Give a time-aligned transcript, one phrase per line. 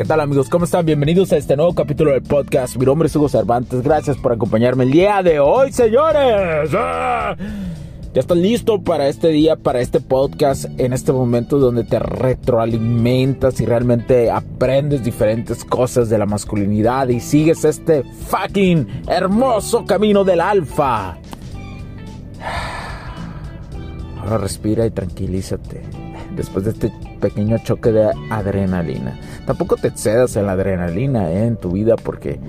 [0.00, 0.48] ¿Qué tal amigos?
[0.48, 0.86] ¿Cómo están?
[0.86, 2.74] Bienvenidos a este nuevo capítulo del podcast.
[2.78, 3.82] Mi nombre es Hugo Cervantes.
[3.82, 6.70] Gracias por acompañarme el día de hoy, señores.
[6.74, 7.36] ¡Ah!
[8.14, 13.60] Ya estás listo para este día, para este podcast, en este momento donde te retroalimentas
[13.60, 20.40] y realmente aprendes diferentes cosas de la masculinidad y sigues este fucking hermoso camino del
[20.40, 21.18] alfa.
[24.16, 25.99] Ahora respira y tranquilízate
[26.40, 29.18] después de este pequeño choque de adrenalina.
[29.46, 32.40] Tampoco te excedas en la adrenalina eh, en tu vida porque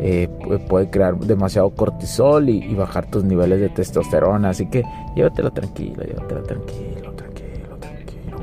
[0.00, 0.28] eh,
[0.68, 4.50] puede crear demasiado cortisol y, bajar tus niveles de testosterona.
[4.50, 4.82] Así que
[5.14, 8.38] llévatela tranquilo, llévatela tranquilo, tranquilo, tranquilo.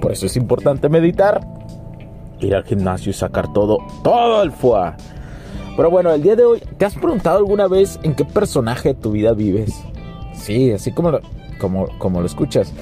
[0.00, 1.46] Por eso es importante meditar,
[2.40, 4.96] ir al gimnasio y sacar todo, todo el fuá.
[5.76, 8.94] Pero bueno, el día de hoy, ¿te has preguntado alguna vez en qué personaje de
[8.94, 9.74] tu vida vives?
[10.34, 11.20] Sí, así como,
[11.60, 12.72] como, como lo escuchas.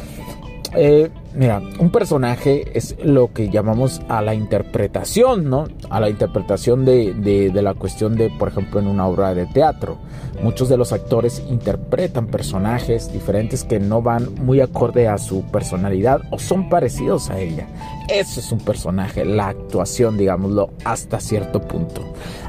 [0.74, 5.66] Eh, mira, un personaje es lo que llamamos a la interpretación, ¿no?
[5.90, 9.98] A la interpretación de, de, la cuestión de, por ejemplo, en una obra de teatro.
[10.42, 16.22] Muchos de los actores interpretan personajes diferentes que no van muy acorde a su personalidad
[16.30, 17.66] o son parecidos a ella.
[18.08, 22.02] Eso es un personaje, la actuación, digámoslo, hasta cierto punto.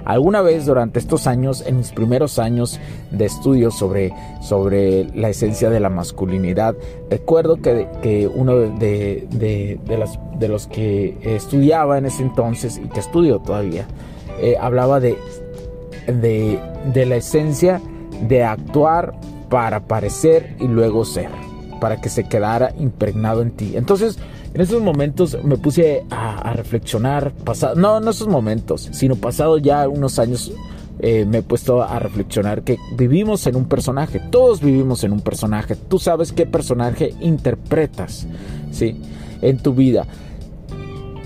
[0.05, 2.79] Alguna vez durante estos años, en mis primeros años
[3.11, 6.75] de estudio sobre, sobre la esencia de la masculinidad,
[7.09, 12.99] recuerdo que, que uno de, de, de, los que estudiaba en ese entonces y que
[12.99, 13.87] estudio todavía,
[14.39, 15.17] eh, hablaba de,
[16.07, 17.81] de la esencia
[18.27, 19.13] de actuar
[19.49, 21.29] para parecer y luego ser,
[21.79, 23.73] para que se quedara impregnado en ti.
[23.75, 24.19] Entonces,
[24.53, 29.87] en esos momentos me puse a, reflexionar, pasado, no, no esos momentos, sino pasado ya
[29.87, 30.51] unos años
[30.99, 35.21] eh, me he puesto a reflexionar que vivimos en un personaje, todos vivimos en un
[35.21, 38.27] personaje, tú sabes qué personaje interpretas,
[38.71, 38.99] ¿sí?
[39.41, 40.05] En tu vida.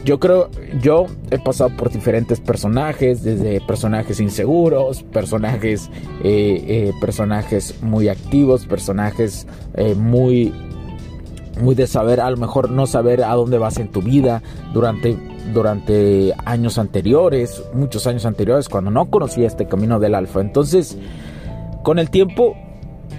[0.05, 0.49] Yo creo,
[0.81, 5.89] yo he pasado por diferentes personajes, desde personajes inseguros, personajes,
[6.23, 9.47] eh, eh, personajes muy activos, personajes
[9.95, 10.53] muy
[11.61, 14.41] muy de saber, a lo mejor no saber a dónde vas en tu vida
[14.73, 15.17] durante,
[15.51, 20.41] durante años anteriores, muchos años anteriores, cuando no conocía este camino del alfa.
[20.41, 20.97] Entonces,
[21.83, 22.55] con el tiempo,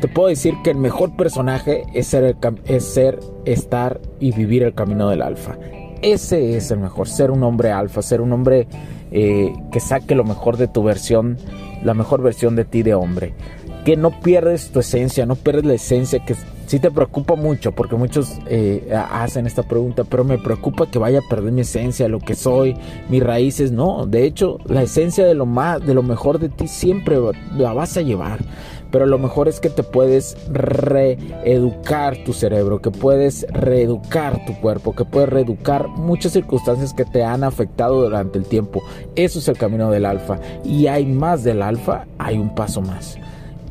[0.01, 2.37] te puedo decir que el mejor personaje es ser,
[2.67, 5.57] es ser, estar y vivir el camino del alfa.
[6.03, 8.67] Ese es el mejor, ser un hombre alfa, ser un hombre
[9.11, 11.39] eh, que saque lo mejor de tu versión,
[11.83, 13.35] la mejor versión de ti de hombre.
[13.85, 16.35] Que no pierdes tu esencia, no pierdes la esencia que
[16.67, 21.21] sí te preocupa mucho, porque muchos eh, hacen esta pregunta, pero me preocupa que vaya
[21.21, 22.77] a perder mi esencia, lo que soy,
[23.09, 23.73] mis raíces.
[23.73, 27.19] No, de hecho, la esencia de lo más, de lo mejor de ti siempre
[27.57, 28.41] la vas a llevar.
[28.91, 34.95] Pero lo mejor es que te puedes reeducar tu cerebro, que puedes reeducar tu cuerpo,
[34.95, 38.85] que puedes reeducar muchas circunstancias que te han afectado durante el tiempo.
[39.17, 40.39] Eso es el camino del alfa.
[40.63, 43.19] Y hay más del alfa, hay un paso más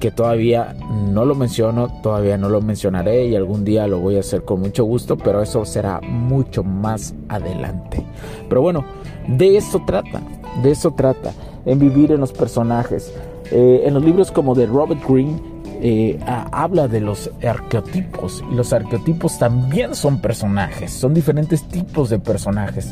[0.03, 0.75] que todavía
[1.13, 4.59] no lo menciono, todavía no lo mencionaré y algún día lo voy a hacer con
[4.59, 8.05] mucho gusto, pero eso será mucho más adelante.
[8.49, 8.83] Pero bueno,
[9.29, 10.21] de eso trata,
[10.61, 11.31] de eso trata,
[11.65, 13.13] en vivir en los personajes.
[13.49, 15.39] Eh, en los libros como de Robert Greene,
[15.81, 16.19] eh,
[16.51, 22.91] habla de los arqueotipos y los arqueotipos también son personajes, son diferentes tipos de personajes.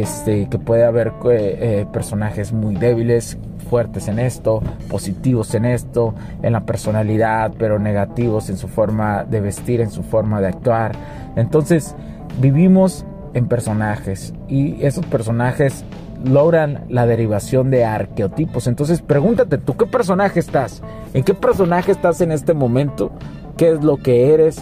[0.00, 3.38] Este, que puede haber eh, eh, personajes muy débiles,
[3.70, 9.40] fuertes en esto, positivos en esto, en la personalidad, pero negativos en su forma de
[9.40, 10.92] vestir, en su forma de actuar.
[11.36, 11.94] Entonces,
[12.40, 15.84] vivimos en personajes y esos personajes
[16.24, 18.66] logran la derivación de arqueotipos.
[18.66, 20.82] Entonces, pregúntate, ¿tú qué personaje estás?
[21.12, 23.12] ¿En qué personaje estás en este momento?
[23.56, 24.60] ¿Qué es lo que eres?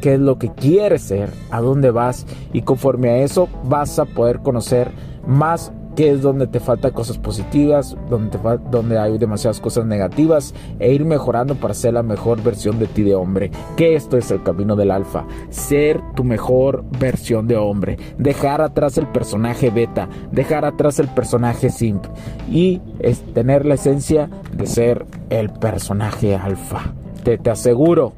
[0.00, 4.04] Qué es lo que quieres ser, a dónde vas y conforme a eso vas a
[4.04, 4.90] poder conocer
[5.26, 8.38] más qué es donde te faltan cosas positivas, donde,
[8.70, 13.02] donde hay demasiadas cosas negativas e ir mejorando para ser la mejor versión de ti
[13.02, 13.50] de hombre.
[13.76, 18.96] Que esto es el camino del alfa, ser tu mejor versión de hombre, dejar atrás
[18.96, 22.04] el personaje beta, dejar atrás el personaje simp
[22.48, 26.94] y es tener la esencia de ser el personaje alfa.
[27.24, 28.12] Te, te aseguro,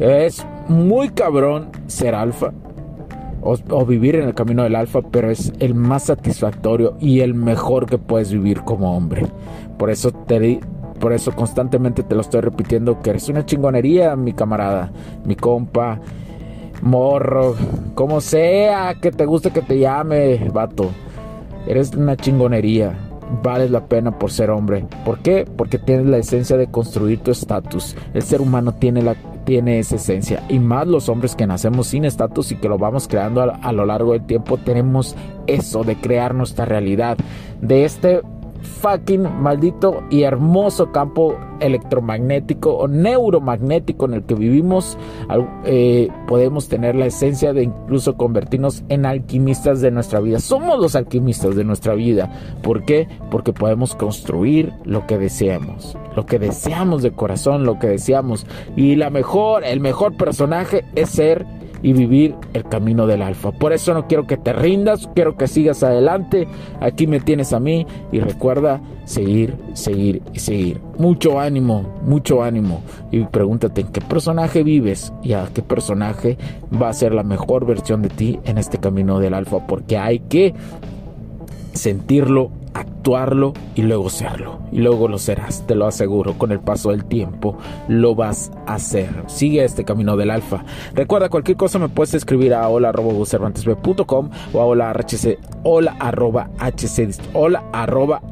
[0.00, 2.52] es muy cabrón ser alfa
[3.44, 7.86] o, vivir en el camino del alfa, pero es el más satisfactorio y el mejor
[7.86, 9.26] que puedes vivir como hombre.
[9.76, 10.60] Por eso te
[10.98, 14.90] por eso constantemente te lo estoy repitiendo que eres una chingonería, mi camarada,
[15.26, 16.00] mi compa,
[16.80, 17.56] morro,
[17.94, 20.90] como sea que te guste que te llame, vato.
[21.66, 22.94] Eres una chingonería.
[23.42, 24.86] Vales la pena por ser hombre.
[25.04, 25.44] ¿Por qué?
[25.44, 27.96] Porque tienes la esencia de construir tu estatus.
[28.12, 30.42] El ser humano tiene la tiene esa esencia.
[30.48, 33.84] Y más los hombres que nacemos sin estatus y que lo vamos creando a, lo
[33.84, 35.14] largo del tiempo, tenemos
[35.46, 37.16] eso de crear nuestra realidad.
[37.60, 38.22] De este
[38.64, 44.98] fucking maldito y hermoso campo electromagnético o neuromagnético en el que vivimos,
[45.64, 50.40] eh, podemos tener la esencia de incluso convertirnos en alquimistas de nuestra vida.
[50.40, 52.30] Somos los alquimistas de nuestra vida.
[52.62, 53.08] ¿Por qué?
[53.30, 58.46] Porque podemos construir lo que deseamos, lo que deseamos de corazón, lo que deseamos.
[58.76, 61.46] Y la mejor, el mejor personaje es ser
[61.84, 63.52] y vivir el camino del alfa.
[63.52, 66.48] Por eso no quiero que te rindas, quiero que sigas adelante.
[66.80, 70.80] Aquí me tienes a mí y recuerda seguir, seguir y seguir.
[70.98, 72.82] Mucho ánimo, mucho ánimo.
[73.12, 76.38] Y pregúntate en qué personaje vives y a qué personaje
[76.72, 79.66] va a ser la mejor versión de ti en este camino del alfa.
[79.66, 80.54] Porque hay que
[81.74, 82.50] sentirlo
[83.74, 84.60] y luego serlo.
[84.72, 86.34] Y luego lo serás, te lo aseguro.
[86.38, 87.56] Con el paso del tiempo
[87.86, 89.10] lo vas a hacer.
[89.26, 90.64] Sigue este camino del alfa.
[90.94, 92.90] Recuerda, cualquier cosa me puedes escribir a hola
[94.52, 98.22] o a hola hc, hola arroba hc, hola arroba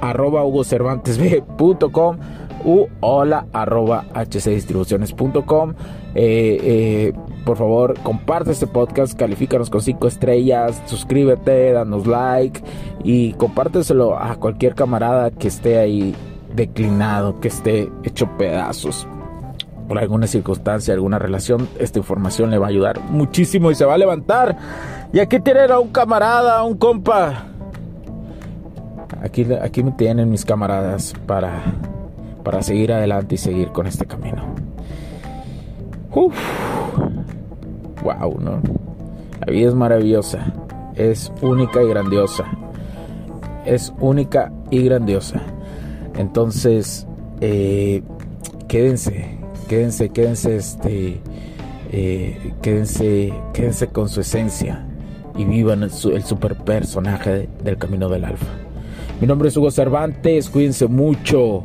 [0.00, 2.18] arroba hugocervantesb.com
[2.64, 5.74] u hola arroba hcdistribuciones.com.
[6.14, 7.12] Eh, eh,
[7.44, 12.62] por favor, comparte este podcast, califícanos con 5 estrellas, suscríbete, danos like
[13.04, 16.14] y compárteselo a cualquier camarada que esté ahí
[16.54, 19.06] declinado, que esté hecho pedazos
[19.86, 23.94] por alguna circunstancia, alguna relación, esta información le va a ayudar muchísimo y se va
[23.94, 24.56] a levantar.
[25.12, 27.46] Y aquí tienen a un camarada, a un compa.
[29.22, 31.62] Aquí, aquí me tienen mis camaradas para
[32.46, 34.54] para seguir adelante y seguir con este camino.
[36.14, 36.38] Uf.
[38.04, 38.60] Wow, ¿no?
[39.44, 40.54] La vida es maravillosa,
[40.94, 42.44] es única y grandiosa.
[43.64, 45.42] Es única y grandiosa.
[46.16, 47.04] Entonces,
[47.40, 48.04] eh,
[48.68, 51.20] quédense, quédense, quédense, este,
[51.90, 54.86] eh, quédense, quédense con su esencia
[55.36, 58.52] y vivan el, el super personaje del camino del alfa.
[59.20, 61.64] Mi nombre es Hugo Cervantes, cuídense mucho.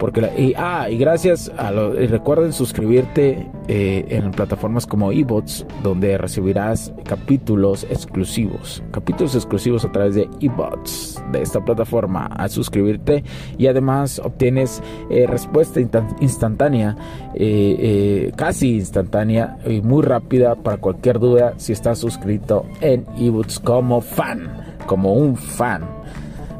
[0.00, 5.66] Porque y, ah, y gracias a lo, y recuerden suscribirte eh, en plataformas como eBots,
[5.82, 12.24] donde recibirás capítulos exclusivos, capítulos exclusivos a través de eBots de esta plataforma.
[12.28, 13.22] Al suscribirte
[13.58, 15.80] y además obtienes eh, respuesta
[16.18, 16.96] instantánea,
[17.34, 24.00] eh, casi instantánea y muy rápida para cualquier duda si estás suscrito en eBots como
[24.00, 25.82] fan, como un fan.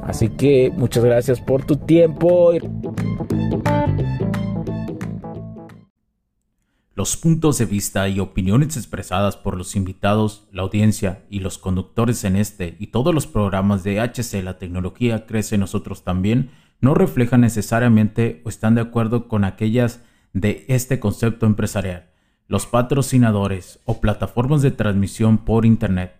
[0.03, 2.53] Así que muchas gracias por tu tiempo.
[6.95, 12.25] Los puntos de vista y opiniones expresadas por los invitados, la audiencia y los conductores
[12.25, 17.41] en este y todos los programas de HC La Tecnología Crece Nosotros también no reflejan
[17.41, 20.03] necesariamente o están de acuerdo con aquellas
[20.35, 22.11] de este concepto empresarial,
[22.49, 26.20] los patrocinadores o plataformas de transmisión por Internet